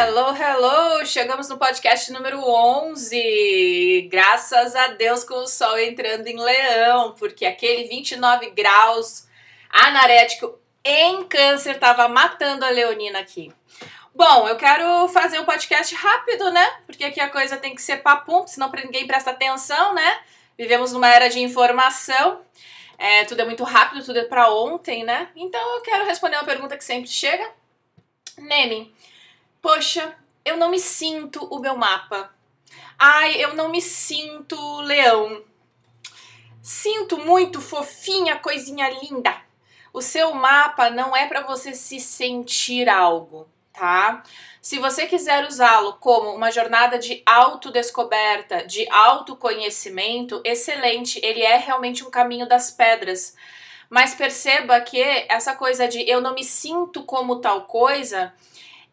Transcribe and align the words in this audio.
Hello, 0.00 0.32
hello! 0.32 1.04
Chegamos 1.04 1.48
no 1.48 1.58
podcast 1.58 2.12
número 2.12 2.38
11. 2.40 4.08
Graças 4.08 4.76
a 4.76 4.88
Deus 4.88 5.24
com 5.24 5.34
o 5.34 5.48
sol 5.48 5.76
entrando 5.76 6.24
em 6.28 6.40
leão, 6.40 7.16
porque 7.18 7.44
aquele 7.44 7.88
29 7.88 8.50
graus 8.50 9.26
anarético 9.68 10.56
em 10.84 11.24
câncer 11.24 11.80
tava 11.80 12.06
matando 12.06 12.64
a 12.64 12.70
leonina 12.70 13.18
aqui. 13.18 13.52
Bom, 14.14 14.46
eu 14.46 14.56
quero 14.56 15.08
fazer 15.08 15.40
um 15.40 15.44
podcast 15.44 15.92
rápido, 15.96 16.48
né? 16.52 16.64
Porque 16.86 17.02
aqui 17.02 17.20
a 17.20 17.28
coisa 17.28 17.56
tem 17.56 17.74
que 17.74 17.82
ser 17.82 17.96
papum, 17.96 18.46
senão 18.46 18.70
ninguém 18.70 19.04
presta 19.04 19.32
atenção, 19.32 19.94
né? 19.94 20.20
Vivemos 20.56 20.92
numa 20.92 21.08
era 21.08 21.28
de 21.28 21.40
informação. 21.40 22.42
É, 22.96 23.24
tudo 23.24 23.42
é 23.42 23.44
muito 23.44 23.64
rápido, 23.64 24.04
tudo 24.04 24.20
é 24.20 24.24
para 24.24 24.48
ontem, 24.48 25.02
né? 25.02 25.28
Então 25.34 25.74
eu 25.74 25.80
quero 25.80 26.04
responder 26.04 26.36
uma 26.36 26.44
pergunta 26.44 26.76
que 26.76 26.84
sempre 26.84 27.10
chega. 27.10 27.50
Neme, 28.38 28.94
poxa, 29.68 30.16
eu 30.46 30.56
não 30.56 30.70
me 30.70 30.80
sinto 30.80 31.44
o 31.44 31.58
meu 31.58 31.76
mapa. 31.76 32.34
Ai, 32.98 33.36
eu 33.36 33.54
não 33.54 33.68
me 33.68 33.82
sinto 33.82 34.56
leão. 34.80 35.44
Sinto 36.62 37.18
muito 37.18 37.60
fofinha, 37.60 38.38
coisinha 38.38 38.88
linda. 38.88 39.36
O 39.92 40.00
seu 40.00 40.32
mapa 40.32 40.88
não 40.88 41.14
é 41.14 41.26
para 41.26 41.42
você 41.42 41.74
se 41.74 42.00
sentir 42.00 42.88
algo 42.88 43.46
tá? 43.74 44.24
Se 44.60 44.78
você 44.78 45.06
quiser 45.06 45.46
usá-lo 45.46 45.92
como 46.00 46.34
uma 46.34 46.50
jornada 46.50 46.98
de 46.98 47.22
autodescoberta, 47.24 48.66
de 48.66 48.88
autoconhecimento, 48.90 50.40
excelente, 50.44 51.20
ele 51.22 51.42
é 51.42 51.56
realmente 51.56 52.04
um 52.04 52.10
caminho 52.10 52.48
das 52.48 52.72
pedras. 52.72 53.36
Mas 53.88 54.16
perceba 54.16 54.80
que 54.80 55.00
essa 55.28 55.54
coisa 55.54 55.86
de 55.86 56.00
eu 56.10 56.20
não 56.20 56.34
me 56.34 56.42
sinto 56.42 57.04
como 57.04 57.40
tal 57.40 57.66
coisa 57.66 58.34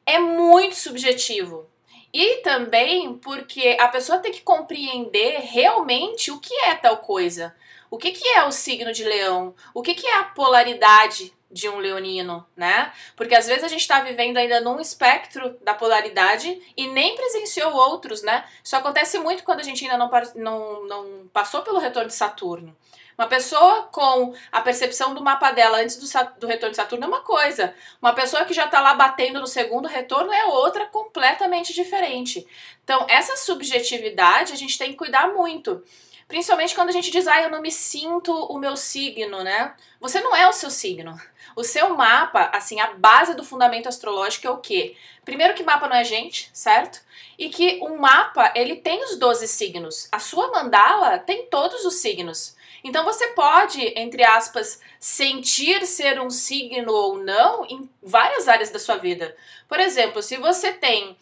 é 0.06 0.20
muito 0.20 0.76
subjetivo. 0.76 1.70
E 2.14 2.38
também 2.38 3.18
porque 3.18 3.76
a 3.80 3.88
pessoa 3.88 4.20
tem 4.20 4.32
que 4.32 4.42
compreender 4.42 5.42
realmente 5.42 6.32
o 6.32 6.40
que 6.40 6.54
é 6.62 6.76
tal 6.76 6.98
coisa. 6.98 7.54
O 7.92 7.98
que, 7.98 8.12
que 8.12 8.28
é 8.30 8.46
o 8.46 8.52
signo 8.52 8.94
de 8.94 9.04
leão? 9.04 9.54
O 9.74 9.82
que, 9.82 9.94
que 9.94 10.08
é 10.08 10.20
a 10.20 10.24
polaridade 10.24 11.34
de 11.52 11.70
um 11.70 11.78
leonino, 11.78 12.46
né? 12.56 12.92
Porque 13.16 13.36
às 13.36 13.48
vezes 13.48 13.64
a 13.64 13.68
gente 13.68 13.82
está 13.82 14.02
vivendo 14.02 14.38
ainda 14.38 14.60
num 14.60 14.80
espectro 14.80 15.58
da 15.62 15.74
polaridade 15.74 16.62
e 16.76 16.88
nem 16.88 17.16
presenciou 17.16 17.74
outros, 17.74 18.22
né? 18.24 18.44
Isso 18.64 18.76
acontece 18.76 19.18
muito 19.20 19.44
quando 19.44 19.62
a 19.62 19.64
gente 19.64 19.86
ainda 19.86 19.98
não, 19.98 20.10
não, 20.36 20.84
não 20.86 21.28
passou 21.32 21.62
pelo 21.62 21.80
retorno 21.80 22.10
de 22.10 22.16
Saturno. 22.16 22.76
Uma 23.18 23.28
pessoa 23.28 23.84
com 23.84 24.34
a 24.52 24.62
percepção 24.62 25.14
do 25.14 25.24
mapa 25.24 25.52
dela 25.52 25.80
antes 25.80 25.96
do, 25.98 26.40
do 26.40 26.48
retorno 26.48 26.72
de 26.72 26.76
Saturno 26.76 27.06
é 27.06 27.08
uma 27.08 27.22
coisa. 27.22 27.74
Uma 28.02 28.14
pessoa 28.14 28.44
que 28.44 28.54
já 28.54 28.66
está 28.66 28.82
lá 28.82 28.94
batendo 28.94 29.40
no 29.40 29.48
segundo 29.48 29.88
retorno 29.88 30.34
é 30.34 30.46
outra 30.46 30.86
completamente 30.88 31.74
diferente. 31.74 32.46
Então, 32.84 33.06
essa 33.10 33.38
subjetividade 33.38 34.52
a 34.52 34.58
gente 34.58 34.78
tem 34.78 34.92
que 34.92 34.98
cuidar 34.98 35.34
muito. 35.34 35.82
Principalmente 36.28 36.74
quando 36.74 36.90
a 36.90 36.92
gente 36.92 37.12
diz, 37.12 37.28
ah, 37.28 37.42
eu 37.42 37.50
não 37.50 37.62
me 37.62 37.72
sinto 37.72 38.34
o 38.34 38.58
meu 38.58 38.76
signo, 38.76 39.44
né? 39.44 39.74
Você 40.02 40.20
não 40.20 40.36
é 40.36 40.48
o 40.50 40.54
seu 40.54 40.72
signo. 40.72 41.16
O 41.56 41.64
seu 41.64 41.96
mapa, 41.96 42.50
assim, 42.52 42.82
a 42.82 42.94
base 42.94 43.36
do 43.36 43.44
fundamento 43.44 43.88
astrológico 43.88 44.48
é 44.48 44.50
o 44.50 44.58
quê? 44.58 44.98
Primeiro 45.24 45.54
que 45.54 45.64
mapa 45.64 45.88
não 45.88 45.96
é 45.96 46.04
gente, 46.04 46.50
certo? 46.52 47.00
E 47.38 47.48
que 47.48 47.80
um 47.82 47.98
mapa, 47.98 48.52
ele 48.56 48.76
tem 48.76 49.04
os 49.04 49.18
12 49.18 49.48
signos. 49.48 50.10
A 50.12 50.20
sua 50.20 50.52
mandala 50.52 51.20
tem 51.20 51.46
todos 51.46 51.86
os 51.86 51.96
signos. 51.96 52.56
Então 52.86 53.04
você 53.04 53.30
pode, 53.30 53.82
entre 54.00 54.24
aspas, 54.24 54.80
sentir 55.00 55.88
ser 55.88 56.22
um 56.22 56.30
signo 56.30 56.94
ou 56.94 57.18
não 57.18 57.66
em 57.66 57.90
várias 58.02 58.48
áreas 58.48 58.70
da 58.70 58.78
sua 58.78 58.96
vida. 58.96 59.36
Por 59.68 59.80
exemplo, 59.80 60.22
se 60.22 60.38
você 60.38 60.72
tem 60.72 61.10
uh, 61.10 61.18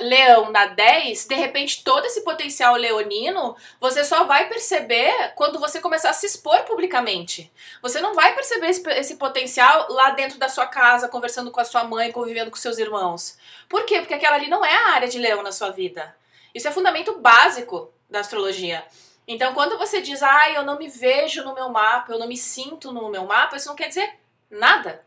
leão 0.00 0.50
na 0.50 0.66
10, 0.66 1.26
de 1.26 1.36
repente 1.36 1.84
todo 1.84 2.04
esse 2.06 2.22
potencial 2.22 2.74
leonino 2.74 3.54
você 3.80 4.04
só 4.04 4.24
vai 4.24 4.48
perceber 4.48 5.34
quando 5.36 5.60
você 5.60 5.80
começar 5.80 6.10
a 6.10 6.12
se 6.12 6.26
expor 6.26 6.64
publicamente. 6.64 7.48
Você 7.80 8.00
não 8.00 8.12
vai 8.12 8.34
perceber 8.34 8.70
esse, 8.70 8.82
esse 8.90 9.14
potencial 9.18 9.86
lá 9.88 10.10
dentro 10.10 10.36
da 10.36 10.48
sua 10.48 10.66
casa, 10.66 11.06
conversando 11.08 11.52
com 11.52 11.60
a 11.60 11.64
sua 11.64 11.84
mãe, 11.84 12.10
convivendo 12.10 12.50
com 12.50 12.56
seus 12.56 12.78
irmãos. 12.78 13.38
Por 13.68 13.84
quê? 13.84 14.00
Porque 14.00 14.14
aquela 14.14 14.34
ali 14.34 14.50
não 14.50 14.64
é 14.64 14.74
a 14.74 14.94
área 14.94 15.06
de 15.06 15.20
leão 15.20 15.44
na 15.44 15.52
sua 15.52 15.70
vida. 15.70 16.16
Isso 16.52 16.66
é 16.66 16.72
fundamento 16.72 17.20
básico 17.20 17.92
da 18.10 18.18
astrologia. 18.18 18.84
Então, 19.26 19.54
quando 19.54 19.76
você 19.76 20.00
diz, 20.00 20.22
ah, 20.22 20.50
eu 20.50 20.62
não 20.62 20.78
me 20.78 20.88
vejo 20.88 21.42
no 21.42 21.54
meu 21.54 21.68
mapa, 21.68 22.12
eu 22.12 22.18
não 22.18 22.28
me 22.28 22.36
sinto 22.36 22.92
no 22.92 23.08
meu 23.08 23.24
mapa, 23.24 23.56
isso 23.56 23.68
não 23.68 23.74
quer 23.74 23.88
dizer 23.88 24.18
nada. 24.50 25.04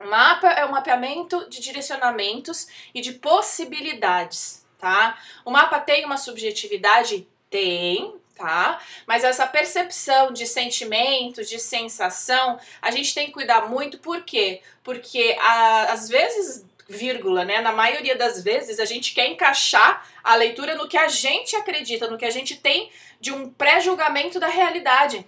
Mapa 0.00 0.48
é 0.48 0.66
um 0.66 0.72
mapeamento 0.72 1.48
de 1.48 1.60
direcionamentos 1.60 2.68
e 2.94 3.00
de 3.00 3.12
possibilidades, 3.12 4.66
tá? 4.78 5.18
O 5.44 5.50
mapa 5.50 5.80
tem 5.80 6.04
uma 6.04 6.18
subjetividade? 6.18 7.26
Tem, 7.48 8.14
tá? 8.36 8.78
Mas 9.06 9.24
essa 9.24 9.46
percepção 9.46 10.32
de 10.32 10.46
sentimentos, 10.46 11.48
de 11.48 11.58
sensação, 11.58 12.60
a 12.82 12.90
gente 12.90 13.14
tem 13.14 13.26
que 13.26 13.32
cuidar 13.32 13.68
muito, 13.68 13.98
por 13.98 14.22
quê? 14.22 14.60
Porque 14.84 15.36
a, 15.40 15.92
às 15.92 16.08
vezes, 16.08 16.64
vírgula, 16.88 17.44
né? 17.44 17.60
Na 17.60 17.72
maioria 17.72 18.16
das 18.16 18.42
vezes, 18.42 18.78
a 18.78 18.84
gente 18.84 19.14
quer 19.14 19.28
encaixar 19.28 20.06
a 20.22 20.34
leitura 20.34 20.74
no 20.74 20.88
que 20.88 20.96
a 20.96 21.08
gente 21.08 21.56
acredita, 21.56 22.08
no 22.08 22.18
que 22.18 22.24
a 22.24 22.30
gente 22.30 22.56
tem 22.56 22.90
de 23.20 23.32
um 23.32 23.50
pré-julgamento 23.50 24.38
da 24.38 24.48
realidade. 24.48 25.26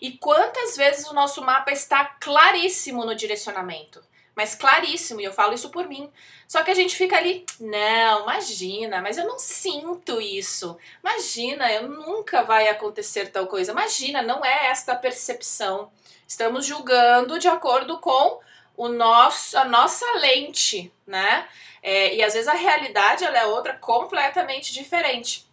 E 0.00 0.12
quantas 0.12 0.76
vezes 0.76 1.06
o 1.06 1.14
nosso 1.14 1.42
mapa 1.42 1.70
está 1.70 2.04
claríssimo 2.04 3.04
no 3.04 3.14
direcionamento? 3.14 4.02
Mas 4.34 4.54
claríssimo, 4.54 5.20
e 5.20 5.24
eu 5.24 5.32
falo 5.32 5.54
isso 5.54 5.70
por 5.70 5.86
mim. 5.86 6.10
Só 6.48 6.62
que 6.62 6.70
a 6.70 6.74
gente 6.74 6.96
fica 6.96 7.16
ali, 7.16 7.44
não, 7.60 8.22
imagina, 8.22 9.02
mas 9.02 9.18
eu 9.18 9.26
não 9.26 9.38
sinto 9.38 10.20
isso. 10.20 10.78
Imagina, 11.02 11.70
eu 11.70 11.88
nunca 11.88 12.42
vai 12.42 12.68
acontecer 12.68 13.30
tal 13.30 13.46
coisa. 13.46 13.72
Imagina, 13.72 14.22
não 14.22 14.44
é 14.44 14.68
esta 14.68 14.96
percepção. 14.96 15.92
Estamos 16.26 16.64
julgando 16.64 17.38
de 17.38 17.48
acordo 17.48 17.98
com 17.98 18.40
o 18.80 18.88
nosso, 18.88 19.58
a 19.58 19.64
nossa 19.66 20.06
lente, 20.14 20.90
né? 21.06 21.46
É, 21.82 22.14
e 22.14 22.22
às 22.22 22.32
vezes 22.32 22.48
a 22.48 22.54
realidade 22.54 23.22
ela 23.22 23.38
é 23.38 23.44
outra 23.44 23.74
completamente 23.74 24.72
diferente. 24.72 25.46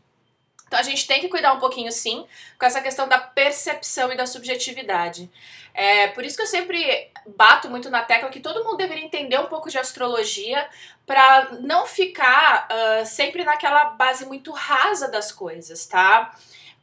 Então 0.66 0.80
a 0.80 0.84
gente 0.84 1.06
tem 1.06 1.20
que 1.20 1.28
cuidar 1.28 1.52
um 1.52 1.60
pouquinho, 1.60 1.92
sim, 1.92 2.26
com 2.58 2.66
essa 2.66 2.80
questão 2.80 3.06
da 3.06 3.20
percepção 3.20 4.14
e 4.14 4.16
da 4.16 4.26
subjetividade. 4.26 5.30
É, 5.74 6.08
por 6.08 6.24
isso 6.24 6.38
que 6.38 6.44
eu 6.44 6.48
sempre 6.48 7.12
bato 7.36 7.70
muito 7.70 7.90
na 7.90 8.02
tecla 8.02 8.30
que 8.30 8.40
todo 8.40 8.64
mundo 8.64 8.78
deveria 8.78 9.04
entender 9.04 9.38
um 9.38 9.48
pouco 9.48 9.70
de 9.70 9.78
astrologia 9.78 10.66
para 11.06 11.50
não 11.60 11.86
ficar 11.86 12.70
uh, 12.72 13.06
sempre 13.06 13.44
naquela 13.44 13.86
base 13.90 14.26
muito 14.26 14.54
rasa 14.54 15.10
das 15.10 15.34
coisas, 15.34 15.86
tá? 15.86 16.34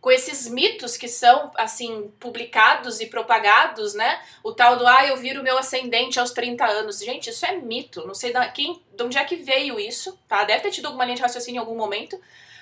Com 0.04 0.10
esses 0.10 0.46
mitos 0.46 0.98
que 0.98 1.08
são, 1.08 1.50
assim, 1.54 2.12
publicados 2.20 3.00
e 3.00 3.06
propagados, 3.06 3.94
né? 3.94 4.22
O 4.42 4.52
tal 4.52 4.76
do, 4.76 4.86
ah, 4.86 5.06
eu 5.06 5.16
viro 5.16 5.42
meu 5.42 5.56
ascendente 5.56 6.20
aos 6.20 6.30
30 6.30 6.62
anos. 6.62 6.98
Gente, 6.98 7.30
isso 7.30 7.46
é 7.46 7.56
mito. 7.56 8.06
Não 8.06 8.12
sei 8.12 8.30
da, 8.30 8.46
quem, 8.48 8.82
de 8.94 9.02
onde 9.02 9.16
é 9.16 9.24
que 9.24 9.36
veio 9.36 9.80
isso, 9.80 10.20
tá? 10.28 10.44
Deve 10.44 10.60
ter 10.60 10.72
tido 10.72 10.84
alguma 10.84 11.06
linha 11.06 11.16
de 11.16 11.22
raciocínio 11.22 11.56
em 11.56 11.60
algum 11.60 11.74
momento, 11.74 12.20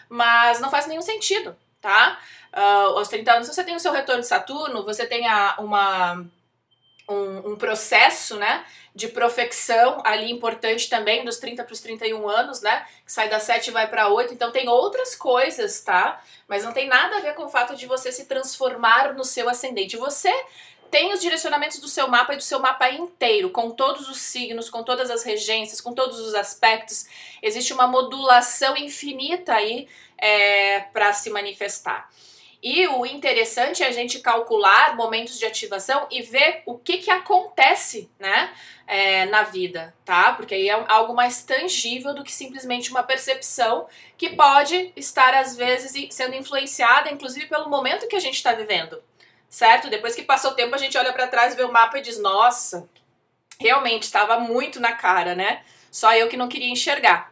mas 0.08 0.60
não 0.60 0.70
faz 0.70 0.86
nenhum 0.86 1.02
sentido, 1.02 1.56
tá? 1.80 2.16
Uh, 2.52 2.96
aos 2.96 3.08
30 3.08 3.32
anos 3.32 3.48
você 3.48 3.64
tem 3.64 3.74
o 3.74 3.80
seu 3.80 3.90
retorno 3.90 4.20
de 4.20 4.28
Saturno, 4.28 4.84
você 4.84 5.04
tem 5.04 5.26
a, 5.26 5.56
uma, 5.58 6.24
um, 7.08 7.52
um, 7.52 7.56
processo, 7.56 8.36
né, 8.36 8.64
de 8.94 9.08
profecção 9.08 10.00
ali 10.04 10.30
importante 10.30 10.88
também, 10.88 11.24
dos 11.24 11.38
30 11.38 11.64
para 11.64 11.72
os 11.72 11.80
31 11.80 12.28
anos, 12.28 12.60
né, 12.60 12.86
que 13.04 13.12
sai 13.12 13.28
da 13.28 13.38
7 13.38 13.68
e 13.68 13.70
vai 13.70 13.88
para 13.88 14.08
8, 14.08 14.34
então 14.34 14.50
tem 14.50 14.68
outras 14.68 15.14
coisas, 15.14 15.80
tá? 15.80 16.22
Mas 16.46 16.64
não 16.64 16.72
tem 16.72 16.88
nada 16.88 17.16
a 17.16 17.20
ver 17.20 17.34
com 17.34 17.44
o 17.44 17.48
fato 17.48 17.74
de 17.74 17.86
você 17.86 18.12
se 18.12 18.26
transformar 18.26 19.14
no 19.14 19.24
seu 19.24 19.48
ascendente. 19.48 19.96
Você 19.96 20.32
tem 20.92 21.10
os 21.10 21.22
direcionamentos 21.22 21.78
do 21.78 21.88
seu 21.88 22.06
mapa 22.06 22.34
e 22.34 22.36
do 22.36 22.42
seu 22.42 22.60
mapa 22.60 22.90
inteiro, 22.90 23.48
com 23.48 23.70
todos 23.70 24.10
os 24.10 24.20
signos, 24.20 24.68
com 24.68 24.82
todas 24.82 25.10
as 25.10 25.22
regências, 25.22 25.80
com 25.80 25.94
todos 25.94 26.18
os 26.18 26.34
aspectos. 26.34 27.06
Existe 27.42 27.72
uma 27.72 27.86
modulação 27.86 28.76
infinita 28.76 29.54
aí 29.54 29.88
é, 30.18 30.80
para 30.92 31.14
se 31.14 31.30
manifestar. 31.30 32.10
E 32.62 32.86
o 32.86 33.04
interessante 33.04 33.82
é 33.82 33.88
a 33.88 33.90
gente 33.90 34.20
calcular 34.20 34.94
momentos 34.94 35.36
de 35.38 35.44
ativação 35.44 36.06
e 36.10 36.22
ver 36.22 36.62
o 36.64 36.78
que, 36.78 36.98
que 36.98 37.10
acontece 37.10 38.08
né, 38.20 38.52
é, 38.86 39.26
na 39.26 39.42
vida, 39.42 39.92
tá? 40.04 40.32
Porque 40.34 40.54
aí 40.54 40.68
é 40.68 40.84
algo 40.86 41.12
mais 41.12 41.42
tangível 41.42 42.14
do 42.14 42.22
que 42.22 42.30
simplesmente 42.30 42.90
uma 42.90 43.02
percepção 43.02 43.88
que 44.16 44.30
pode 44.30 44.92
estar, 44.94 45.34
às 45.34 45.56
vezes, 45.56 46.14
sendo 46.14 46.36
influenciada, 46.36 47.10
inclusive, 47.10 47.46
pelo 47.46 47.68
momento 47.68 48.06
que 48.06 48.16
a 48.16 48.20
gente 48.20 48.36
está 48.36 48.52
vivendo 48.52 49.02
certo? 49.52 49.90
Depois 49.90 50.14
que 50.14 50.22
passou 50.22 50.52
o 50.52 50.54
tempo, 50.54 50.74
a 50.74 50.78
gente 50.78 50.96
olha 50.96 51.12
para 51.12 51.28
trás, 51.28 51.54
vê 51.54 51.62
o 51.62 51.70
mapa 51.70 51.98
e 51.98 52.02
diz: 52.02 52.18
nossa, 52.18 52.88
realmente 53.60 54.04
estava 54.04 54.40
muito 54.40 54.80
na 54.80 54.94
cara, 54.94 55.34
né? 55.34 55.62
Só 55.90 56.14
eu 56.14 56.28
que 56.28 56.38
não 56.38 56.48
queria 56.48 56.70
enxergar. 56.70 57.31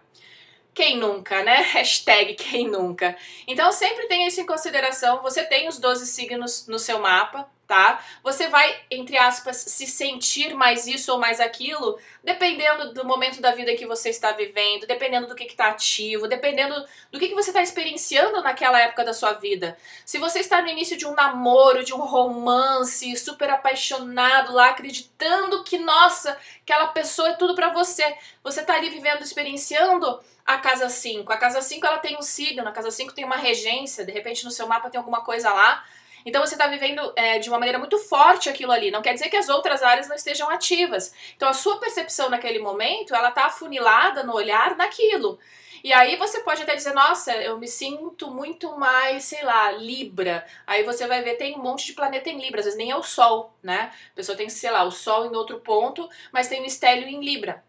Quem 0.75 0.97
nunca, 0.97 1.43
né? 1.43 1.57
Hashtag 1.73 2.35
quem 2.35 2.69
nunca. 2.69 3.17
Então 3.47 3.71
sempre 3.73 4.07
tenha 4.07 4.29
isso 4.29 4.41
em 4.41 4.47
consideração. 4.47 5.23
Você 5.23 5.45
tem 5.45 5.69
os 5.69 5.79
12 5.79 6.07
signos 6.07 6.67
no 6.67 6.79
seu 6.79 6.99
mapa, 7.01 7.49
tá? 7.71 8.05
Você 8.25 8.49
vai, 8.49 8.81
entre 8.91 9.17
aspas, 9.17 9.59
se 9.59 9.87
sentir 9.87 10.55
mais 10.55 10.89
isso 10.89 11.13
ou 11.13 11.21
mais 11.21 11.39
aquilo, 11.39 11.97
dependendo 12.21 12.93
do 12.93 13.05
momento 13.05 13.41
da 13.41 13.53
vida 13.53 13.77
que 13.77 13.87
você 13.87 14.09
está 14.09 14.33
vivendo, 14.33 14.89
dependendo 14.89 15.29
do 15.29 15.37
que 15.37 15.45
está 15.45 15.69
ativo, 15.69 16.27
dependendo 16.27 16.75
do 17.13 17.19
que, 17.21 17.29
que 17.29 17.35
você 17.35 17.51
está 17.51 17.63
experienciando 17.63 18.43
naquela 18.43 18.81
época 18.81 19.05
da 19.05 19.15
sua 19.15 19.35
vida. 19.35 19.79
Se 20.05 20.19
você 20.19 20.41
está 20.41 20.61
no 20.61 20.67
início 20.67 20.97
de 20.97 21.07
um 21.07 21.15
namoro, 21.15 21.85
de 21.85 21.95
um 21.95 22.01
romance, 22.01 23.17
super 23.17 23.49
apaixonado 23.51 24.53
lá, 24.53 24.71
acreditando 24.71 25.63
que, 25.63 25.79
nossa, 25.79 26.37
aquela 26.65 26.89
pessoa 26.89 27.29
é 27.29 27.35
tudo 27.35 27.55
para 27.55 27.69
você, 27.69 28.17
você 28.43 28.63
está 28.63 28.75
ali 28.75 28.91
vivendo, 28.91 29.23
experienciando 29.23 30.19
a 30.45 30.59
casa 30.59 30.89
5. 30.89 31.33
A 31.33 31.37
casa 31.37 31.63
5 31.63 31.87
ela 31.87 31.99
tem 31.99 32.19
um 32.19 32.23
signo, 32.23 32.67
a 32.67 32.73
casa 32.73 32.91
5 32.91 33.13
tem 33.15 33.25
uma 33.25 33.37
regência, 33.37 34.05
de 34.05 34.11
repente 34.11 34.45
no 34.45 34.51
seu 34.51 34.67
mapa 34.67 34.91
tem 34.91 34.99
alguma 34.99 35.21
coisa 35.21 35.53
lá 35.53 35.85
então 36.25 36.45
você 36.45 36.55
está 36.55 36.67
vivendo 36.67 37.13
é, 37.17 37.39
de 37.39 37.49
uma 37.49 37.59
maneira 37.59 37.79
muito 37.79 37.99
forte 37.99 38.49
aquilo 38.49 38.73
ali. 38.73 38.91
Não 38.91 39.03
quer 39.03 39.15
dizer 39.15 39.29
que 39.29 39.37
as 39.37 39.49
outras 39.49 39.83
áreas 39.83 40.09
não 40.09 40.17
estejam 40.17 40.49
ativas. 40.51 41.15
Então 41.37 41.49
a 41.49 41.55
sua 41.55 41.79
percepção 41.79 42.29
naquele 42.29 42.59
momento, 42.59 43.15
ela 43.15 43.29
está 43.31 43.47
afunilada 43.47 44.23
no 44.23 44.35
olhar 44.35 44.77
naquilo. 44.77 45.39
E 45.83 45.93
aí 45.93 46.17
você 46.17 46.41
pode 46.41 46.63
até 46.63 46.75
dizer, 46.75 46.93
nossa, 46.93 47.35
eu 47.35 47.59
me 47.59 47.67
sinto 47.67 48.31
muito 48.31 48.79
mais, 48.79 49.25
sei 49.25 49.43
lá, 49.43 49.73
Libra. 49.73 50.47
Aí 50.67 50.83
você 50.83 51.07
vai 51.07 51.23
ver, 51.23 51.37
tem 51.37 51.57
um 51.57 51.63
monte 51.63 51.87
de 51.87 51.95
planeta 51.95 52.29
em 52.29 52.39
Libra, 52.39 52.61
às 52.61 52.67
vezes 52.67 52.79
nem 52.79 52.91
é 52.91 52.97
o 52.97 53.03
Sol, 53.03 53.55
né? 53.63 53.91
A 54.13 54.15
pessoa 54.15 54.37
tem, 54.37 54.49
sei 54.51 54.71
lá, 54.71 54.85
o 54.85 54.91
Sol 54.91 55.25
em 55.25 55.35
outro 55.35 55.59
ponto, 55.61 56.09
mas 56.31 56.49
tem 56.49 56.61
o 56.61 56.67
estélio 56.67 57.09
em 57.09 57.25
Libra. 57.25 57.65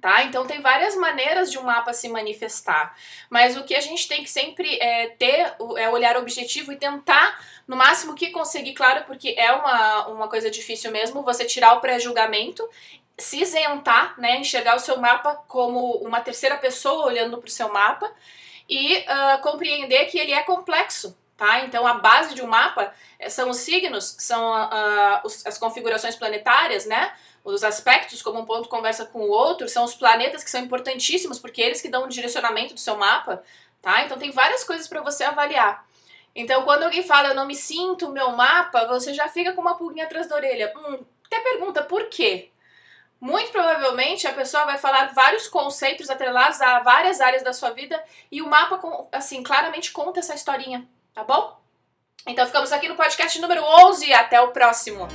Tá? 0.00 0.22
Então 0.22 0.46
tem 0.46 0.62
várias 0.62 0.96
maneiras 0.96 1.50
de 1.50 1.58
um 1.58 1.62
mapa 1.62 1.92
se 1.92 2.08
manifestar, 2.08 2.96
mas 3.28 3.54
o 3.54 3.64
que 3.64 3.74
a 3.74 3.80
gente 3.82 4.08
tem 4.08 4.22
que 4.22 4.30
sempre 4.30 4.78
é, 4.80 5.08
ter 5.08 5.54
é 5.76 5.90
olhar 5.90 6.16
objetivo 6.16 6.72
e 6.72 6.76
tentar 6.76 7.38
no 7.68 7.76
máximo 7.76 8.14
que 8.14 8.30
conseguir, 8.30 8.72
claro, 8.72 9.04
porque 9.04 9.34
é 9.36 9.52
uma, 9.52 10.06
uma 10.08 10.28
coisa 10.28 10.50
difícil 10.50 10.90
mesmo, 10.90 11.22
você 11.22 11.44
tirar 11.44 11.74
o 11.74 11.80
pré-julgamento, 11.80 12.66
se 13.18 13.42
isentar, 13.42 14.18
né, 14.18 14.38
enxergar 14.38 14.74
o 14.74 14.80
seu 14.80 14.98
mapa 14.98 15.34
como 15.46 15.96
uma 15.98 16.20
terceira 16.20 16.56
pessoa 16.56 17.06
olhando 17.06 17.36
para 17.36 17.48
o 17.48 17.50
seu 17.50 17.70
mapa 17.70 18.10
e 18.68 18.98
uh, 18.98 19.42
compreender 19.42 20.06
que 20.06 20.18
ele 20.18 20.32
é 20.32 20.42
complexo, 20.42 21.16
tá? 21.40 21.64
Então 21.64 21.86
a 21.86 21.94
base 21.94 22.34
de 22.34 22.42
um 22.42 22.46
mapa 22.46 22.92
eh, 23.18 23.30
são 23.30 23.48
os 23.48 23.56
signos, 23.56 24.14
são 24.18 24.52
uh, 24.52 25.20
os, 25.24 25.46
as 25.46 25.56
configurações 25.56 26.14
planetárias, 26.14 26.84
né? 26.84 27.14
Os 27.42 27.64
aspectos, 27.64 28.20
como 28.20 28.40
um 28.40 28.44
ponto 28.44 28.68
conversa 28.68 29.06
com 29.06 29.20
o 29.20 29.30
outro, 29.30 29.66
são 29.66 29.82
os 29.82 29.94
planetas 29.94 30.44
que 30.44 30.50
são 30.50 30.60
importantíssimos, 30.60 31.38
porque 31.38 31.62
eles 31.62 31.80
que 31.80 31.88
dão 31.88 32.04
o 32.04 32.08
direcionamento 32.08 32.74
do 32.74 32.80
seu 32.80 32.94
mapa, 32.94 33.42
tá? 33.80 34.04
Então 34.04 34.18
tem 34.18 34.30
várias 34.30 34.62
coisas 34.64 34.86
para 34.86 35.00
você 35.00 35.24
avaliar. 35.24 35.82
Então, 36.34 36.62
quando 36.62 36.82
alguém 36.82 37.02
fala 37.02 37.28
eu 37.28 37.34
não 37.34 37.46
me 37.46 37.56
sinto 37.56 38.10
meu 38.10 38.32
mapa, 38.32 38.86
você 38.86 39.14
já 39.14 39.26
fica 39.26 39.54
com 39.54 39.62
uma 39.62 39.78
pulguinha 39.78 40.04
atrás 40.04 40.28
da 40.28 40.36
orelha. 40.36 40.70
Hum, 40.76 41.02
até 41.24 41.40
pergunta 41.40 41.82
por 41.82 42.10
quê? 42.10 42.50
Muito 43.18 43.50
provavelmente 43.50 44.26
a 44.26 44.32
pessoa 44.34 44.66
vai 44.66 44.76
falar 44.76 45.14
vários 45.14 45.48
conceitos 45.48 46.10
atrelados 46.10 46.60
a 46.60 46.80
várias 46.80 47.18
áreas 47.18 47.42
da 47.42 47.54
sua 47.54 47.70
vida 47.70 48.02
e 48.30 48.42
o 48.42 48.46
mapa, 48.46 48.78
assim, 49.10 49.42
claramente 49.42 49.90
conta 49.90 50.20
essa 50.20 50.34
historinha, 50.34 50.86
tá 51.14 51.24
bom? 51.24 51.58
Então 52.26 52.46
ficamos 52.46 52.72
aqui 52.72 52.88
no 52.88 52.96
podcast 52.96 53.38
número 53.40 53.62
11 53.62 54.06
e 54.06 54.12
até 54.12 54.40
o 54.40 54.48
próximo. 54.48 55.08